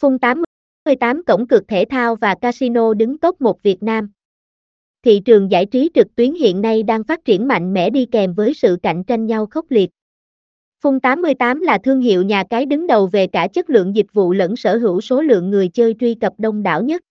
Phun 0.00 0.18
88 0.18 1.24
cổng 1.26 1.46
cược 1.48 1.68
thể 1.68 1.84
thao 1.90 2.16
và 2.16 2.34
casino 2.34 2.94
đứng 2.94 3.18
top 3.18 3.40
1 3.40 3.62
Việt 3.62 3.82
Nam. 3.82 4.10
Thị 5.02 5.20
trường 5.24 5.50
giải 5.50 5.66
trí 5.66 5.90
trực 5.94 6.14
tuyến 6.14 6.34
hiện 6.34 6.62
nay 6.62 6.82
đang 6.82 7.04
phát 7.04 7.24
triển 7.24 7.48
mạnh 7.48 7.72
mẽ 7.72 7.90
đi 7.90 8.06
kèm 8.06 8.34
với 8.34 8.54
sự 8.54 8.76
cạnh 8.82 9.04
tranh 9.04 9.26
nhau 9.26 9.46
khốc 9.46 9.64
liệt. 9.68 9.90
Phun 10.80 11.00
88 11.00 11.60
là 11.60 11.78
thương 11.78 12.00
hiệu 12.00 12.22
nhà 12.22 12.44
cái 12.50 12.66
đứng 12.66 12.86
đầu 12.86 13.06
về 13.06 13.26
cả 13.26 13.48
chất 13.52 13.70
lượng 13.70 13.96
dịch 13.96 14.06
vụ 14.12 14.32
lẫn 14.32 14.56
sở 14.56 14.76
hữu 14.76 15.00
số 15.00 15.22
lượng 15.22 15.50
người 15.50 15.68
chơi 15.68 15.94
truy 16.00 16.14
cập 16.14 16.32
đông 16.38 16.62
đảo 16.62 16.82
nhất. 16.82 17.02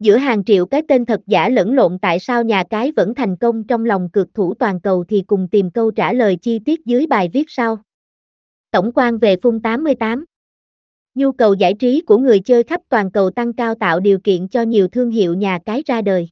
Giữa 0.00 0.16
hàng 0.16 0.44
triệu 0.44 0.66
cái 0.66 0.82
tên 0.88 1.04
thật 1.04 1.20
giả 1.26 1.48
lẫn 1.48 1.74
lộn 1.74 1.98
tại 1.98 2.18
sao 2.18 2.42
nhà 2.42 2.64
cái 2.70 2.92
vẫn 2.92 3.14
thành 3.14 3.36
công 3.36 3.64
trong 3.64 3.84
lòng 3.84 4.08
cược 4.12 4.34
thủ 4.34 4.54
toàn 4.54 4.80
cầu 4.80 5.04
thì 5.08 5.22
cùng 5.26 5.48
tìm 5.48 5.70
câu 5.70 5.90
trả 5.90 6.12
lời 6.12 6.36
chi 6.36 6.58
tiết 6.64 6.80
dưới 6.84 7.06
bài 7.06 7.30
viết 7.32 7.44
sau. 7.48 7.78
Tổng 8.70 8.90
quan 8.94 9.18
về 9.18 9.36
Phun 9.42 9.60
88 9.60 10.24
Nhu 11.14 11.32
cầu 11.32 11.54
giải 11.54 11.74
trí 11.74 12.00
của 12.00 12.18
người 12.18 12.40
chơi 12.40 12.62
khắp 12.62 12.80
toàn 12.88 13.10
cầu 13.10 13.30
tăng 13.30 13.52
cao 13.52 13.74
tạo 13.74 14.00
điều 14.00 14.18
kiện 14.18 14.48
cho 14.48 14.62
nhiều 14.62 14.88
thương 14.88 15.10
hiệu 15.10 15.34
nhà 15.34 15.58
cái 15.64 15.82
ra 15.86 16.02
đời. 16.02 16.28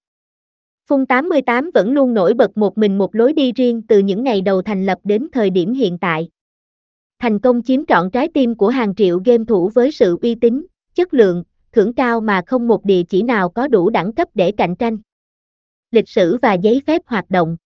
Phun 0.86 1.06
88 1.06 1.70
vẫn 1.74 1.92
luôn 1.92 2.14
nổi 2.14 2.34
bật 2.34 2.58
một 2.58 2.78
mình 2.78 2.98
một 2.98 3.14
lối 3.14 3.32
đi 3.32 3.52
riêng 3.52 3.82
từ 3.88 3.98
những 3.98 4.24
ngày 4.24 4.40
đầu 4.40 4.62
thành 4.62 4.86
lập 4.86 4.98
đến 5.04 5.26
thời 5.32 5.50
điểm 5.50 5.74
hiện 5.74 5.98
tại. 5.98 6.28
Thành 7.18 7.38
công 7.38 7.62
chiếm 7.62 7.86
trọn 7.86 8.10
trái 8.10 8.28
tim 8.34 8.54
của 8.54 8.68
hàng 8.68 8.94
triệu 8.94 9.20
game 9.24 9.44
thủ 9.44 9.70
với 9.74 9.92
sự 9.92 10.18
uy 10.22 10.34
tín, 10.34 10.66
chất 10.94 11.14
lượng, 11.14 11.44
thưởng 11.72 11.94
cao 11.94 12.20
mà 12.20 12.42
không 12.46 12.68
một 12.68 12.84
địa 12.84 13.02
chỉ 13.02 13.22
nào 13.22 13.48
có 13.48 13.68
đủ 13.68 13.90
đẳng 13.90 14.12
cấp 14.12 14.28
để 14.34 14.52
cạnh 14.52 14.76
tranh. 14.76 14.98
Lịch 15.90 16.08
sử 16.08 16.38
và 16.42 16.54
giấy 16.54 16.82
phép 16.86 17.02
hoạt 17.06 17.30
động 17.30 17.56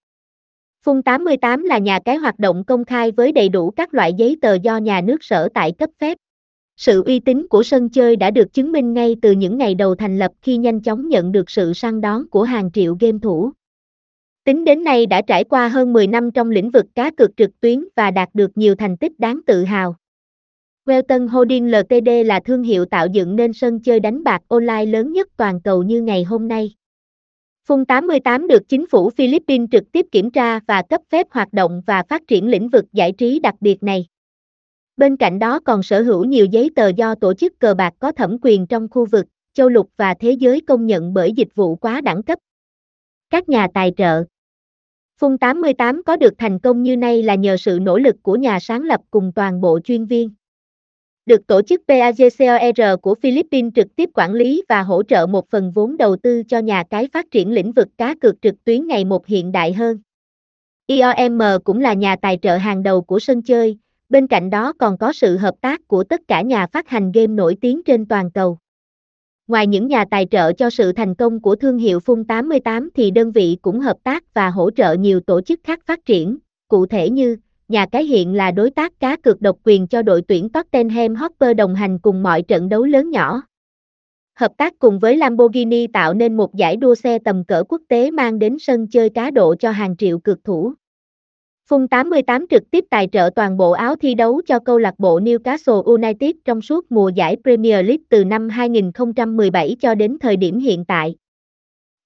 Phun 0.83 1.02
88 1.02 1.65
là 1.65 1.79
nhà 1.79 1.98
cái 2.05 2.16
hoạt 2.16 2.38
động 2.38 2.65
công 2.65 2.85
khai 2.85 3.12
với 3.12 3.33
đầy 3.33 3.48
đủ 3.48 3.71
các 3.71 3.95
loại 3.95 4.12
giấy 4.12 4.37
tờ 4.43 4.55
do 4.55 4.77
nhà 4.77 5.01
nước 5.01 5.24
sở 5.24 5.48
tại 5.55 5.73
cấp 5.73 5.91
phép. 5.98 6.19
Sự 6.77 7.03
uy 7.07 7.21
tín 7.21 7.47
của 7.48 7.62
sân 7.62 7.89
chơi 7.89 8.16
đã 8.16 8.30
được 8.30 8.53
chứng 8.53 8.73
minh 8.73 8.93
ngay 8.93 9.16
từ 9.23 9.33
những 9.33 9.59
ngày 9.59 9.75
đầu 9.75 9.95
thành 9.95 10.19
lập 10.19 10.33
khi 10.43 10.57
nhanh 10.57 10.80
chóng 10.80 11.09
nhận 11.09 11.33
được 11.33 11.51
sự 11.51 11.73
săn 11.73 12.01
đón 12.01 12.29
của 12.29 12.43
hàng 12.43 12.71
triệu 12.73 12.96
game 13.01 13.18
thủ. 13.23 13.51
Tính 14.45 14.65
đến 14.65 14.85
nay 14.85 15.07
đã 15.07 15.23
trải 15.23 15.45
qua 15.45 15.68
hơn 15.68 15.93
10 15.93 16.07
năm 16.07 16.30
trong 16.30 16.51
lĩnh 16.51 16.71
vực 16.71 16.87
cá 16.95 17.10
cược 17.10 17.37
trực 17.37 17.60
tuyến 17.60 17.85
và 17.96 18.10
đạt 18.10 18.29
được 18.35 18.51
nhiều 18.59 18.74
thành 18.74 18.96
tích 18.96 19.21
đáng 19.21 19.41
tự 19.46 19.65
hào. 19.65 19.96
Welton 20.87 21.29
Holding 21.29 21.71
Ltd 21.71 22.09
là 22.27 22.41
thương 22.41 22.63
hiệu 22.63 22.85
tạo 22.85 23.07
dựng 23.13 23.37
nên 23.37 23.52
sân 23.52 23.80
chơi 23.80 24.01
đánh 24.01 24.24
bạc 24.24 24.43
online 24.49 24.87
lớn 24.87 25.13
nhất 25.13 25.29
toàn 25.37 25.61
cầu 25.61 25.83
như 25.83 26.02
ngày 26.02 26.24
hôm 26.24 26.49
nay. 26.49 26.74
Phung 27.65 27.85
88 27.85 28.46
được 28.46 28.68
chính 28.68 28.87
phủ 28.87 29.11
Philippines 29.11 29.68
trực 29.73 29.93
tiếp 29.93 30.07
kiểm 30.13 30.30
tra 30.30 30.61
và 30.66 30.83
cấp 30.83 31.01
phép 31.11 31.27
hoạt 31.30 31.52
động 31.52 31.83
và 31.87 32.02
phát 32.09 32.23
triển 32.29 32.49
lĩnh 32.49 32.68
vực 32.68 32.85
giải 32.93 33.13
trí 33.13 33.38
đặc 33.38 33.55
biệt 33.61 33.83
này. 33.83 34.07
Bên 34.97 35.16
cạnh 35.16 35.39
đó 35.39 35.61
còn 35.61 35.83
sở 35.83 36.02
hữu 36.02 36.25
nhiều 36.25 36.47
giấy 36.47 36.71
tờ 36.77 36.89
do 36.89 37.15
tổ 37.15 37.35
chức 37.35 37.59
cờ 37.59 37.75
bạc 37.75 37.95
có 37.99 38.13
thẩm 38.13 38.37
quyền 38.43 38.66
trong 38.66 38.89
khu 38.91 39.07
vực, 39.07 39.27
châu 39.55 39.69
lục 39.69 39.91
và 39.97 40.15
thế 40.15 40.30
giới 40.30 40.61
công 40.61 40.87
nhận 40.87 41.15
bởi 41.15 41.33
dịch 41.33 41.55
vụ 41.55 41.77
quá 41.77 42.01
đẳng 42.01 42.23
cấp. 42.23 42.39
Các 43.30 43.49
nhà 43.49 43.69
tài 43.74 43.93
trợ 43.97 44.24
Phung 45.19 45.39
88 45.39 46.02
có 46.02 46.17
được 46.17 46.35
thành 46.39 46.59
công 46.59 46.83
như 46.83 46.97
nay 46.97 47.23
là 47.23 47.35
nhờ 47.35 47.57
sự 47.57 47.79
nỗ 47.83 47.99
lực 47.99 48.17
của 48.23 48.37
nhà 48.37 48.61
sáng 48.61 48.83
lập 48.83 49.01
cùng 49.11 49.33
toàn 49.35 49.61
bộ 49.61 49.80
chuyên 49.85 50.05
viên. 50.05 50.30
Được 51.27 51.47
tổ 51.47 51.63
chức 51.63 51.83
PAGCOR 51.89 53.01
của 53.02 53.15
Philippines 53.15 53.73
trực 53.74 53.97
tiếp 53.97 54.11
quản 54.15 54.33
lý 54.33 54.63
và 54.69 54.83
hỗ 54.83 55.02
trợ 55.02 55.27
một 55.27 55.51
phần 55.51 55.71
vốn 55.71 55.97
đầu 55.97 56.17
tư 56.17 56.43
cho 56.49 56.59
nhà 56.59 56.85
cái 56.91 57.09
phát 57.13 57.30
triển 57.30 57.52
lĩnh 57.52 57.73
vực 57.73 57.89
cá 57.99 58.15
cược 58.21 58.43
trực 58.43 58.55
tuyến 58.65 58.87
ngày 58.87 59.05
một 59.05 59.27
hiện 59.27 59.52
đại 59.52 59.73
hơn. 59.73 59.99
IOM 60.87 61.41
cũng 61.65 61.80
là 61.80 61.93
nhà 61.93 62.17
tài 62.23 62.39
trợ 62.43 62.57
hàng 62.57 62.83
đầu 62.83 63.02
của 63.02 63.19
sân 63.19 63.43
chơi, 63.43 63.79
bên 64.09 64.26
cạnh 64.26 64.50
đó 64.50 64.72
còn 64.78 64.99
có 64.99 65.12
sự 65.12 65.37
hợp 65.37 65.54
tác 65.60 65.88
của 65.88 66.04
tất 66.04 66.21
cả 66.28 66.43
nhà 66.43 66.66
phát 66.66 66.88
hành 66.88 67.12
game 67.12 67.26
nổi 67.26 67.56
tiếng 67.60 67.82
trên 67.82 68.06
toàn 68.06 68.31
cầu. 68.31 68.59
Ngoài 69.49 69.66
những 69.66 69.87
nhà 69.87 70.04
tài 70.10 70.26
trợ 70.31 70.53
cho 70.53 70.71
sự 70.71 70.93
thành 70.93 71.15
công 71.15 71.43
của 71.43 71.56
thương 71.56 71.78
hiệu 71.78 72.00
Phun 72.00 72.25
88 72.25 72.91
thì 72.94 73.10
đơn 73.10 73.32
vị 73.32 73.56
cũng 73.62 73.81
hợp 73.81 73.97
tác 74.03 74.34
và 74.34 74.50
hỗ 74.50 74.71
trợ 74.71 74.93
nhiều 74.93 75.21
tổ 75.21 75.41
chức 75.41 75.61
khác 75.65 75.81
phát 75.87 76.05
triển, 76.05 76.39
cụ 76.69 76.87
thể 76.87 77.11
như 77.11 77.37
nhà 77.69 77.87
cái 77.93 78.05
hiện 78.05 78.34
là 78.34 78.50
đối 78.50 78.71
tác 78.71 79.00
cá 79.00 79.17
cược 79.17 79.41
độc 79.41 79.56
quyền 79.65 79.87
cho 79.87 80.03
đội 80.03 80.23
tuyển 80.28 80.49
Tottenham 80.49 81.15
Hotspur 81.15 81.56
đồng 81.56 81.75
hành 81.75 81.99
cùng 81.99 82.23
mọi 82.23 82.43
trận 82.43 82.69
đấu 82.69 82.84
lớn 82.84 83.11
nhỏ. 83.11 83.43
Hợp 84.34 84.53
tác 84.56 84.78
cùng 84.78 84.99
với 84.99 85.17
Lamborghini 85.17 85.87
tạo 85.87 86.15
nên 86.15 86.37
một 86.37 86.55
giải 86.55 86.77
đua 86.77 86.94
xe 86.94 87.19
tầm 87.19 87.44
cỡ 87.44 87.65
quốc 87.69 87.83
tế 87.88 88.11
mang 88.11 88.38
đến 88.38 88.56
sân 88.61 88.87
chơi 88.87 89.11
cá 89.11 89.31
độ 89.31 89.55
cho 89.55 89.71
hàng 89.71 89.97
triệu 89.97 90.19
cược 90.19 90.44
thủ. 90.44 90.73
Phung 91.71 91.88
88 91.88 92.47
trực 92.50 92.71
tiếp 92.71 92.84
tài 92.91 93.09
trợ 93.12 93.31
toàn 93.37 93.56
bộ 93.56 93.71
áo 93.71 93.97
thi 93.97 94.15
đấu 94.15 94.43
cho 94.47 94.59
câu 94.59 94.78
lạc 94.78 94.94
bộ 94.99 95.21
Newcastle 95.21 95.82
United 95.82 96.31
trong 96.44 96.62
suốt 96.62 96.93
mùa 96.93 97.09
giải 97.09 97.37
Premier 97.44 97.87
League 97.87 98.04
từ 98.09 98.25
năm 98.25 98.49
2017 98.49 99.76
cho 99.81 99.94
đến 99.94 100.16
thời 100.21 100.37
điểm 100.37 100.59
hiện 100.59 100.84
tại. 100.84 101.16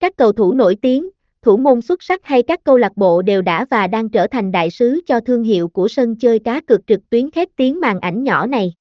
Các 0.00 0.16
cầu 0.16 0.32
thủ 0.32 0.52
nổi 0.52 0.76
tiếng, 0.82 1.08
thủ 1.42 1.56
môn 1.56 1.80
xuất 1.80 2.02
sắc 2.02 2.24
hay 2.24 2.42
các 2.42 2.64
câu 2.64 2.76
lạc 2.76 2.92
bộ 2.96 3.22
đều 3.22 3.42
đã 3.42 3.66
và 3.70 3.86
đang 3.86 4.08
trở 4.08 4.26
thành 4.26 4.52
đại 4.52 4.70
sứ 4.70 5.00
cho 5.06 5.20
thương 5.20 5.42
hiệu 5.42 5.68
của 5.68 5.88
sân 5.88 6.16
chơi 6.16 6.38
cá 6.38 6.60
cược 6.60 6.86
trực 6.86 7.10
tuyến 7.10 7.30
khét 7.30 7.48
tiếng 7.56 7.80
màn 7.80 8.00
ảnh 8.00 8.24
nhỏ 8.24 8.46
này. 8.46 8.74